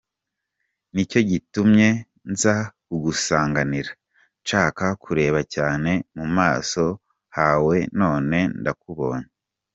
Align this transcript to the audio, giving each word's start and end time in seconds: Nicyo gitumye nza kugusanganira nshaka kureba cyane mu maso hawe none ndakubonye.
Nicyo 0.93 1.19
gitumye 1.29 1.87
nza 2.31 2.55
kugusanganira 2.85 3.91
nshaka 4.41 4.85
kureba 5.03 5.39
cyane 5.55 5.91
mu 6.17 6.25
maso 6.37 6.83
hawe 7.37 7.77
none 7.99 8.37
ndakubonye. 8.59 9.29